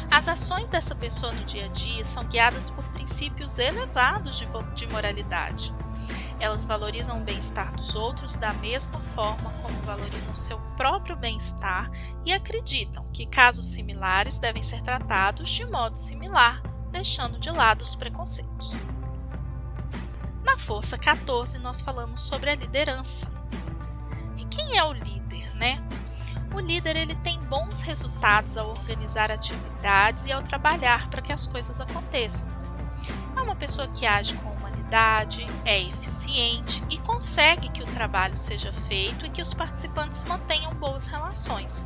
As 0.09 0.27
ações 0.27 0.69
dessa 0.69 0.95
pessoa 0.95 1.31
no 1.33 1.43
dia 1.43 1.65
a 1.65 1.67
dia 1.67 2.03
são 2.03 2.23
guiadas 2.25 2.69
por 2.69 2.83
princípios 2.85 3.57
elevados 3.59 4.37
de, 4.37 4.47
de 4.73 4.87
moralidade. 4.87 5.73
Elas 6.39 6.65
valorizam 6.65 7.19
o 7.19 7.23
bem-estar 7.23 7.75
dos 7.75 7.95
outros 7.95 8.35
da 8.35 8.53
mesma 8.53 8.99
forma 8.99 9.51
como 9.61 9.77
valorizam 9.81 10.35
seu 10.35 10.59
próprio 10.75 11.15
bem-estar 11.15 11.89
e 12.25 12.31
acreditam 12.31 13.05
que 13.11 13.25
casos 13.25 13.65
similares 13.65 14.37
devem 14.37 14.61
ser 14.61 14.81
tratados 14.81 15.49
de 15.49 15.65
modo 15.65 15.97
similar, 15.97 16.61
deixando 16.91 17.39
de 17.39 17.49
lado 17.49 17.81
os 17.81 17.95
preconceitos. 17.95 18.79
Na 20.43 20.57
Força 20.57 20.97
14, 20.97 21.57
nós 21.57 21.81
falamos 21.81 22.21
sobre 22.21 22.51
a 22.51 22.55
liderança. 22.55 23.31
E 24.37 24.45
quem 24.45 24.77
é 24.77 24.83
o 24.83 24.93
líder, 24.93 25.53
né? 25.55 25.83
O 26.53 26.59
líder 26.59 26.95
ele 26.95 27.15
tem 27.15 27.39
bons 27.41 27.81
resultados 27.81 28.57
ao 28.57 28.69
organizar 28.69 29.31
atividades 29.31 30.25
e 30.25 30.31
ao 30.31 30.41
trabalhar 30.41 31.09
para 31.09 31.21
que 31.21 31.31
as 31.31 31.45
coisas 31.45 31.79
aconteçam. 31.79 32.47
É 33.35 33.41
uma 33.41 33.55
pessoa 33.55 33.87
que 33.87 34.05
age 34.05 34.33
com 34.35 34.49
humanidade, 34.49 35.45
é 35.65 35.81
eficiente 35.81 36.83
e 36.89 36.97
consegue 36.99 37.69
que 37.69 37.83
o 37.83 37.87
trabalho 37.87 38.35
seja 38.35 38.71
feito 38.71 39.25
e 39.25 39.29
que 39.29 39.41
os 39.41 39.53
participantes 39.53 40.23
mantenham 40.23 40.73
boas 40.73 41.07
relações. 41.07 41.85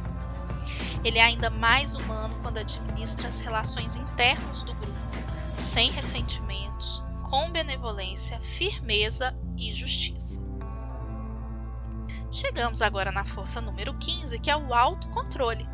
Ele 1.03 1.18
é 1.18 1.24
ainda 1.24 1.50
mais 1.50 1.96
humano 1.96 2.36
quando 2.41 2.58
administra 2.58 3.27
as 3.27 3.39
relações 3.39 3.96
internas 3.96 4.62
do 4.63 4.74
grupo, 4.74 4.98
sem 5.56 5.91
ressentimentos, 5.91 7.03
com 7.24 7.50
benevolência, 7.50 8.39
firmeza 8.39 9.36
e 9.58 9.72
justiça. 9.72 10.50
Chegamos 12.32 12.82
agora 12.82 13.12
na 13.12 13.26
força 13.26 13.60
número 13.60 13.94
15, 13.94 14.40
que 14.40 14.50
é 14.50 14.56
o 14.56 14.74
autocontrole. 14.74 15.68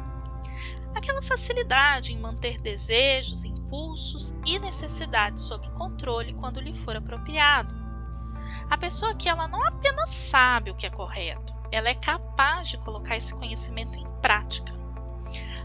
Aquela 0.96 1.22
facilidade 1.22 2.12
em 2.12 2.18
manter 2.18 2.60
desejos, 2.60 3.46
impulsos 3.46 4.36
e 4.44 4.58
necessidades 4.58 5.44
sob 5.44 5.70
controle 5.74 6.34
quando 6.34 6.60
lhe 6.60 6.74
for 6.74 6.96
apropriado. 6.96 7.76
A 8.68 8.76
pessoa 8.76 9.14
que 9.14 9.30
ela 9.30 9.48
não 9.48 9.64
apenas 9.64 10.10
sabe 10.10 10.72
o 10.72 10.76
que 10.76 10.88
é 10.88 10.90
correto, 10.90 11.54
ela 11.72 11.90
é 11.90 11.94
capaz 11.94 12.70
de 12.70 12.78
colocar 12.80 13.16
esse 13.16 13.36
conhecimento 13.36 14.00
em 14.00 14.08
prática. 14.20 14.74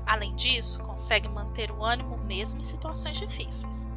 Além 0.05 0.35
disso, 0.35 0.83
consegue 0.83 1.27
manter 1.27 1.71
o 1.71 1.83
ânimo 1.83 2.19
mesmo 2.19 2.61
em 2.61 2.65
situações 2.65 3.17
difíceis. 3.17 3.89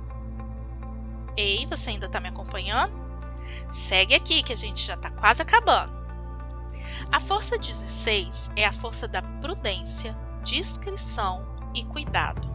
Ei, 1.35 1.65
você 1.65 1.89
ainda 1.89 2.05
está 2.05 2.21
me 2.21 2.29
acompanhando? 2.29 2.93
Segue 3.69 4.15
aqui 4.15 4.41
que 4.41 4.53
a 4.53 4.57
gente 4.57 4.85
já 4.85 4.93
está 4.93 5.11
quase 5.11 5.41
acabando. 5.41 6.04
A 7.11 7.19
força 7.19 7.57
16 7.57 8.51
é 8.55 8.65
a 8.65 8.73
força 8.73 9.07
da 9.07 9.21
prudência, 9.21 10.15
discrição 10.43 11.45
e 11.73 11.83
cuidado. 11.85 12.53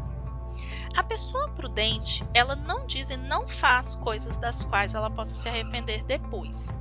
A 0.96 1.02
pessoa 1.02 1.48
prudente, 1.50 2.26
ela 2.34 2.56
não 2.56 2.86
diz 2.86 3.10
e 3.10 3.16
não 3.16 3.46
faz 3.46 3.94
coisas 3.94 4.36
das 4.36 4.64
quais 4.64 4.94
ela 4.94 5.10
possa 5.10 5.34
se 5.34 5.48
arrepender 5.48 6.04
depois. 6.04 6.74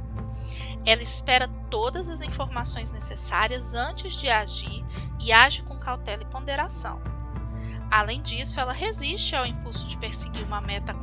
Ela 0.85 1.03
espera 1.03 1.47
todas 1.69 2.09
as 2.09 2.21
informações 2.21 2.91
necessárias 2.91 3.73
antes 3.73 4.13
de 4.15 4.29
agir 4.29 4.83
e 5.19 5.31
age 5.31 5.61
com 5.63 5.77
cautela 5.77 6.23
e 6.23 6.25
ponderação. 6.25 7.01
Além 7.91 8.21
disso, 8.21 8.59
ela 8.59 8.73
resiste 8.73 9.35
ao 9.35 9.45
impulso 9.45 9.87
de 9.87 9.97
perseguir 9.97 10.43
uma 10.43 10.61
meta 10.61 10.95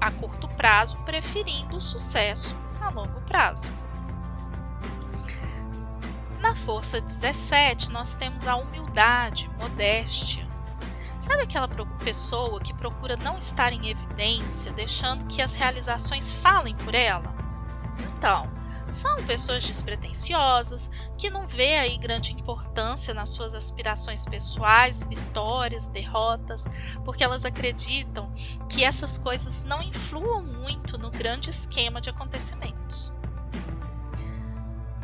a 0.00 0.10
curto 0.10 0.48
prazo, 0.48 0.96
preferindo 0.98 1.76
o 1.76 1.80
sucesso 1.80 2.56
a 2.80 2.88
longo 2.88 3.20
prazo. 3.22 3.70
Na 6.50 6.56
força 6.56 7.00
17, 7.00 7.92
nós 7.92 8.12
temos 8.12 8.44
a 8.44 8.56
humildade, 8.56 9.48
modéstia. 9.60 10.44
Sabe 11.16 11.44
aquela 11.44 11.68
pessoa 12.02 12.60
que 12.60 12.74
procura 12.74 13.16
não 13.16 13.38
estar 13.38 13.72
em 13.72 13.88
evidência, 13.88 14.72
deixando 14.72 15.26
que 15.26 15.40
as 15.40 15.54
realizações 15.54 16.32
falem 16.32 16.74
por 16.74 16.92
ela? 16.92 17.32
Então, 18.16 18.50
São 18.90 19.22
pessoas 19.22 19.64
despretensiosas, 19.64 20.90
que 21.16 21.30
não 21.30 21.46
vê 21.46 21.78
aí 21.78 21.96
grande 21.96 22.32
importância 22.32 23.14
nas 23.14 23.30
suas 23.30 23.54
aspirações 23.54 24.26
pessoais, 24.26 25.06
vitórias, 25.06 25.86
derrotas, 25.86 26.66
porque 27.04 27.22
elas 27.22 27.44
acreditam 27.44 28.32
que 28.68 28.82
essas 28.82 29.16
coisas 29.16 29.62
não 29.62 29.80
influam 29.80 30.42
muito 30.42 30.98
no 30.98 31.10
grande 31.10 31.50
esquema 31.50 32.00
de 32.00 32.10
acontecimentos. 32.10 33.12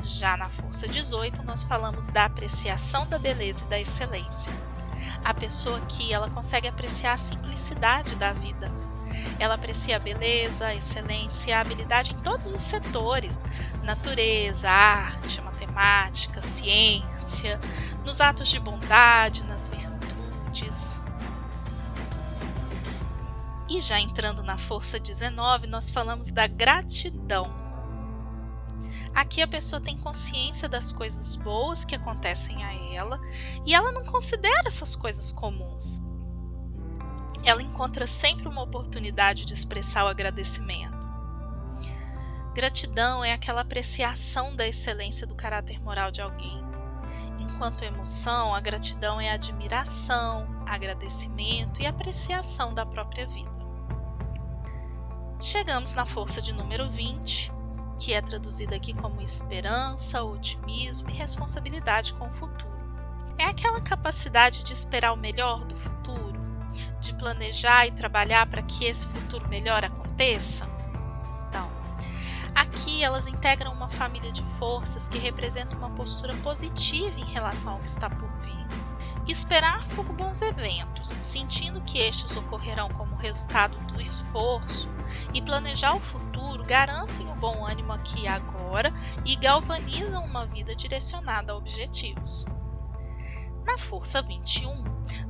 Já 0.07 0.37
na 0.37 0.49
força 0.49 0.87
18, 0.87 1.43
nós 1.43 1.65
falamos 1.65 2.11
da 2.11 2.27
apreciação 2.27 3.09
da 3.09 3.19
beleza 3.19 3.65
e 3.65 3.69
da 3.69 3.81
excelência. 3.81 4.53
A 5.25 5.35
pessoa 5.35 5.81
que 5.81 6.13
ela 6.13 6.31
consegue 6.31 6.69
apreciar 6.69 7.15
a 7.15 7.17
simplicidade 7.17 8.15
da 8.15 8.33
vida. 8.33 8.71
Ela 9.37 9.57
aprecia 9.57 9.97
a 9.97 9.99
beleza, 9.99 10.69
a 10.69 10.75
excelência, 10.77 11.59
a 11.59 11.61
habilidade 11.61 12.13
em 12.13 12.19
todos 12.19 12.55
os 12.55 12.61
setores: 12.61 13.45
natureza, 13.83 14.71
arte, 14.71 15.41
matemática, 15.41 16.41
ciência, 16.41 17.59
nos 18.05 18.21
atos 18.21 18.47
de 18.47 18.61
bondade, 18.61 19.43
nas 19.43 19.69
virtudes. 19.69 21.03
E 23.69 23.81
já 23.81 23.99
entrando 23.99 24.45
na 24.45 24.57
força 24.57 25.01
19, 25.01 25.67
nós 25.67 25.91
falamos 25.91 26.31
da 26.31 26.47
gratidão 26.47 27.66
Aqui 29.17 29.41
a 29.41 29.49
pessoa 29.49 29.81
tem 29.81 29.97
consciência 29.97 30.69
das 30.69 30.93
coisas 30.93 31.37
boas 31.37 31.87
que 31.87 31.95
acontecem 31.95 32.63
a 32.63 32.75
ela 32.93 33.19
e 33.65 33.75
ela 33.75 33.91
não 33.91 34.05
considera 34.05 34.65
essas 34.67 34.95
coisas 34.95 35.33
comuns. 35.33 36.05
Ela 37.43 37.63
encontra 37.63 38.07
sempre 38.07 38.47
uma 38.47 38.63
oportunidade 38.63 39.47
de 39.47 39.55
expressar 39.55 40.05
o 40.05 40.09
agradecimento. 40.09 41.09
Gratidão 42.55 43.25
é 43.25 43.33
aquela 43.33 43.63
apreciação 43.63 44.55
da 44.55 44.69
excelência 44.69 45.27
do 45.27 45.35
caráter 45.35 45.81
moral 45.81 46.11
de 46.11 46.21
alguém. 46.21 46.63
Enquanto 47.39 47.85
emoção, 47.85 48.55
a 48.55 48.61
gratidão 48.61 49.19
é 49.19 49.31
admiração, 49.31 50.47
agradecimento 50.67 51.81
e 51.81 51.87
apreciação 51.87 52.75
da 52.75 52.85
própria 52.85 53.27
vida. 53.27 53.57
Chegamos 55.41 55.95
na 55.95 56.05
força 56.05 56.43
de 56.43 56.53
número 56.53 56.91
20, 56.91 57.56
que 57.99 58.13
é 58.13 58.21
traduzida 58.21 58.77
aqui 58.77 58.93
como 58.93 59.21
esperança, 59.21 60.23
otimismo 60.23 61.11
e 61.11 61.15
responsabilidade 61.15 62.13
com 62.15 62.27
o 62.29 62.31
futuro. 62.31 62.77
É 63.39 63.45
aquela 63.45 63.81
capacidade 63.81 64.65
de 64.65 64.73
esperar 64.73 65.13
o 65.13 65.17
melhor 65.17 65.65
do 65.65 65.77
futuro, 65.77 66.41
de 67.01 67.15
planejar 67.15 67.87
e 67.87 67.93
trabalhar 67.93 68.47
para 68.47 68.63
que 68.63 68.85
esse 68.85 69.07
futuro 69.07 69.49
melhor 69.49 69.85
aconteça? 69.85 70.67
Então, 71.49 71.71
aqui 72.55 73.05
elas 73.05 73.27
integram 73.27 73.73
uma 73.73 73.89
família 73.89 74.33
de 74.33 74.43
forças 74.43 75.09
que 75.09 75.19
representam 75.19 75.79
uma 75.79 75.91
postura 75.91 76.35
positiva 76.37 77.21
em 77.21 77.27
relação 77.27 77.75
ao 77.75 77.79
que 77.81 77.89
está 77.89 78.09
por. 78.09 78.26
Esperar 79.27 79.85
por 79.89 80.05
bons 80.05 80.41
eventos, 80.41 81.09
sentindo 81.09 81.81
que 81.83 81.99
estes 81.99 82.37
ocorrerão 82.37 82.89
como 82.89 83.17
resultado 83.17 83.77
do 83.93 84.01
esforço, 84.01 84.89
e 85.35 85.43
planejar 85.43 85.95
o 85.95 86.01
futuro 86.01 86.65
garantem 86.65 87.29
o 87.29 87.35
bom 87.35 87.67
ânimo 87.67 87.93
aqui 87.93 88.23
e 88.23 88.29
agora 88.29 88.93
e 89.25 89.35
galvanizam 89.35 90.25
uma 90.25 90.47
vida 90.47 90.77
direcionada 90.77 91.53
a 91.53 91.57
objetivos. 91.57 92.45
Na 93.65 93.77
força 93.77 94.23
21, 94.23 94.85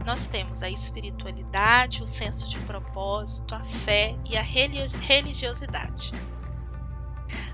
nós 0.05 0.27
temos 0.27 0.63
a 0.63 0.69
espiritualidade, 0.69 2.03
o 2.03 2.07
senso 2.07 2.47
de 2.49 2.59
propósito, 2.61 3.55
a 3.55 3.65
fé 3.65 4.15
e 4.27 4.37
a 4.37 4.43
religiosidade. 4.43 6.13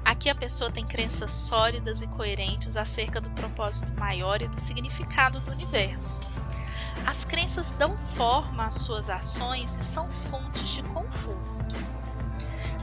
Aqui 0.04 0.28
a 0.28 0.34
pessoa 0.34 0.70
tem 0.70 0.84
crenças 0.84 1.30
sólidas 1.30 2.02
e 2.02 2.06
coerentes 2.08 2.76
acerca 2.76 3.20
do 3.20 3.30
propósito 3.30 3.94
maior 3.98 4.42
e 4.42 4.48
do 4.48 4.60
significado 4.60 5.40
do 5.40 5.50
universo. 5.52 6.20
As 7.06 7.24
crenças 7.24 7.70
dão 7.70 7.96
forma 7.96 8.66
às 8.66 8.76
suas 8.76 9.08
ações 9.08 9.76
e 9.76 9.84
são 9.84 10.10
fontes 10.10 10.70
de 10.70 10.82
conforto. 10.82 11.52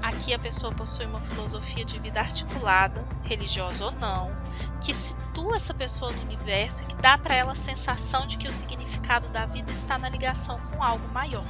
Aqui 0.01 0.33
a 0.33 0.39
pessoa 0.39 0.73
possui 0.73 1.05
uma 1.05 1.19
filosofia 1.19 1.83
de 1.83 1.99
vida 1.99 2.19
articulada, 2.21 3.05
religiosa 3.23 3.85
ou 3.85 3.91
não, 3.91 4.31
que 4.81 4.93
situa 4.93 5.57
essa 5.57 5.73
pessoa 5.73 6.11
no 6.11 6.21
universo 6.21 6.83
e 6.83 6.85
que 6.87 6.95
dá 6.95 7.17
para 7.17 7.35
ela 7.35 7.51
a 7.51 7.55
sensação 7.55 8.25
de 8.25 8.37
que 8.37 8.47
o 8.47 8.51
significado 8.51 9.27
da 9.27 9.45
vida 9.45 9.71
está 9.71 9.97
na 9.97 10.09
ligação 10.09 10.57
com 10.57 10.81
algo 10.81 11.07
maior. 11.09 11.45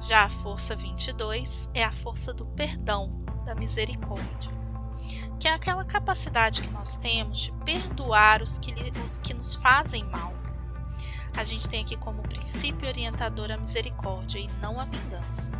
Já 0.00 0.24
a 0.24 0.28
força 0.28 0.74
22 0.74 1.70
é 1.74 1.84
a 1.84 1.92
força 1.92 2.32
do 2.32 2.44
perdão, 2.44 3.21
da 3.42 3.54
misericórdia, 3.54 4.52
que 5.38 5.48
é 5.48 5.52
aquela 5.52 5.84
capacidade 5.84 6.62
que 6.62 6.70
nós 6.70 6.96
temos 6.96 7.38
de 7.38 7.52
perdoar 7.64 8.42
os 8.42 8.58
que, 8.58 8.74
os 9.04 9.18
que 9.18 9.34
nos 9.34 9.54
fazem 9.54 10.04
mal. 10.04 10.32
A 11.36 11.44
gente 11.44 11.68
tem 11.68 11.82
aqui 11.82 11.96
como 11.96 12.22
princípio 12.22 12.86
orientador 12.86 13.50
a 13.50 13.56
misericórdia 13.56 14.38
e 14.38 14.50
não 14.60 14.78
a 14.78 14.84
vingança. 14.84 15.52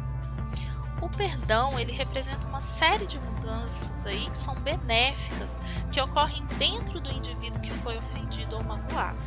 O 1.00 1.08
perdão, 1.08 1.78
ele 1.78 1.90
representa 1.90 2.46
uma 2.46 2.60
série 2.60 3.06
de 3.06 3.18
mudanças 3.18 4.06
aí 4.06 4.30
que 4.30 4.36
são 4.36 4.54
benéficas, 4.54 5.58
que 5.90 6.00
ocorrem 6.00 6.46
dentro 6.58 7.00
do 7.00 7.10
indivíduo 7.10 7.60
que 7.60 7.72
foi 7.72 7.98
ofendido 7.98 8.56
ou 8.56 8.62
magoado. 8.62 9.18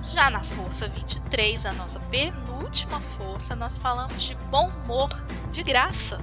Já 0.00 0.30
na 0.30 0.42
força 0.42 0.88
23, 0.88 1.66
a 1.66 1.72
nossa 1.72 2.00
penúltima 2.00 3.00
força, 3.00 3.54
nós 3.54 3.76
falamos 3.76 4.22
de 4.22 4.34
bom 4.50 4.68
humor 4.68 5.10
de 5.50 5.62
graça. 5.62 6.18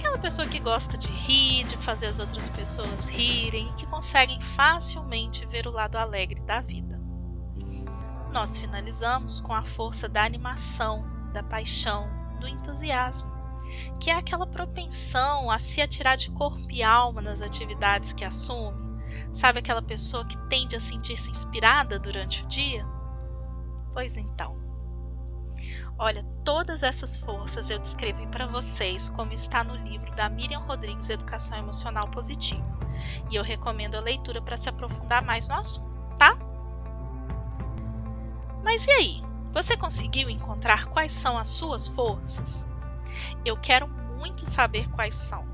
Aquela 0.00 0.16
pessoa 0.16 0.48
que 0.48 0.58
gosta 0.58 0.96
de 0.96 1.10
rir, 1.10 1.64
de 1.64 1.76
fazer 1.76 2.06
as 2.06 2.18
outras 2.18 2.48
pessoas 2.48 3.06
rirem 3.06 3.68
e 3.68 3.72
que 3.74 3.86
conseguem 3.86 4.40
facilmente 4.40 5.44
ver 5.44 5.66
o 5.66 5.70
lado 5.70 5.96
alegre 5.96 6.40
da 6.40 6.62
vida. 6.62 6.98
Nós 8.32 8.58
finalizamos 8.58 9.40
com 9.40 9.52
a 9.52 9.62
força 9.62 10.08
da 10.08 10.24
animação, 10.24 11.04
da 11.34 11.42
paixão, 11.42 12.08
do 12.40 12.48
entusiasmo, 12.48 13.30
que 14.00 14.10
é 14.10 14.14
aquela 14.14 14.46
propensão 14.46 15.50
a 15.50 15.58
se 15.58 15.82
atirar 15.82 16.16
de 16.16 16.30
corpo 16.30 16.70
e 16.70 16.82
alma 16.82 17.20
nas 17.20 17.42
atividades 17.42 18.14
que 18.14 18.24
assume. 18.24 19.02
Sabe 19.30 19.58
aquela 19.58 19.82
pessoa 19.82 20.24
que 20.24 20.38
tende 20.48 20.74
a 20.74 20.80
sentir-se 20.80 21.30
inspirada 21.30 21.98
durante 21.98 22.42
o 22.42 22.48
dia? 22.48 22.86
Pois 23.92 24.16
então, 24.16 24.59
Olha, 26.02 26.24
todas 26.42 26.82
essas 26.82 27.18
forças 27.18 27.68
eu 27.68 27.78
descrevi 27.78 28.26
para 28.28 28.46
vocês 28.46 29.10
como 29.10 29.34
está 29.34 29.62
no 29.62 29.76
livro 29.76 30.10
da 30.14 30.30
Miriam 30.30 30.60
Rodrigues 30.60 31.10
Educação 31.10 31.58
Emocional 31.58 32.08
Positiva. 32.08 32.64
E 33.30 33.36
eu 33.36 33.42
recomendo 33.42 33.96
a 33.96 34.00
leitura 34.00 34.40
para 34.40 34.56
se 34.56 34.66
aprofundar 34.66 35.22
mais 35.22 35.50
no 35.50 35.56
assunto, 35.56 36.16
tá? 36.16 36.38
Mas 38.64 38.86
e 38.86 38.90
aí? 38.92 39.22
Você 39.50 39.76
conseguiu 39.76 40.30
encontrar 40.30 40.86
quais 40.86 41.12
são 41.12 41.36
as 41.36 41.48
suas 41.48 41.86
forças? 41.86 42.66
Eu 43.44 43.58
quero 43.58 43.86
muito 43.86 44.46
saber 44.46 44.88
quais 44.88 45.16
são. 45.16 45.44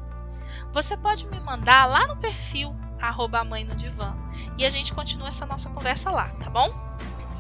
Você 0.73 0.97
pode 0.97 1.27
me 1.27 1.41
mandar 1.41 1.87
lá 1.87 2.07
no 2.07 2.17
perfil 2.19 2.73
arroba 3.01 3.43
mãe 3.43 3.65
no 3.65 3.75
divã 3.75 4.17
e 4.57 4.65
a 4.65 4.71
gente 4.71 4.95
continua 4.95 5.27
essa 5.27 5.45
nossa 5.45 5.69
conversa 5.71 6.09
lá, 6.13 6.29
tá 6.29 6.49
bom? 6.49 6.73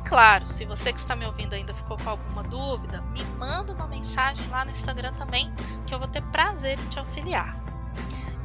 Claro, 0.07 0.47
se 0.47 0.65
você 0.65 0.93
que 0.93 0.99
está 0.99 1.15
me 1.17 1.27
ouvindo 1.27 1.53
ainda 1.53 1.75
ficou 1.75 1.99
com 1.99 2.09
alguma 2.09 2.43
dúvida, 2.43 3.03
me 3.13 3.23
manda 3.39 3.73
uma 3.73 3.87
mensagem 3.87 4.47
lá 4.49 4.65
no 4.65 4.71
Instagram 4.71 5.13
também, 5.15 5.53
que 5.87 5.93
eu 5.93 5.99
vou 5.99 6.09
ter 6.09 6.23
prazer 6.23 6.79
em 6.79 6.87
te 6.89 6.99
auxiliar. 6.99 7.57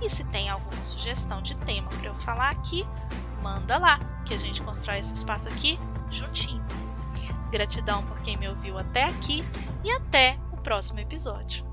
E 0.02 0.10
se 0.10 0.24
tem 0.26 0.50
alguma 0.50 0.84
sugestão 0.84 1.42
de 1.42 1.56
tema 1.56 1.90
para 1.90 2.08
eu 2.08 2.16
falar 2.16 2.50
aqui, 2.50 2.86
manda 3.42 3.78
lá, 3.78 4.00
que 4.26 4.34
a 4.34 4.38
gente 4.38 4.62
constrói 4.62 5.00
esse 5.00 5.14
espaço 5.14 5.48
aqui 5.48 5.80
juntinho. 6.10 6.64
Gratidão 7.52 8.04
por 8.06 8.20
quem 8.22 8.36
me 8.38 8.48
ouviu 8.48 8.80
até 8.80 9.04
aqui 9.04 9.46
e 9.84 9.92
até 9.92 10.38
o 10.52 10.58
próximo 10.58 11.00
episódio. 11.00 11.71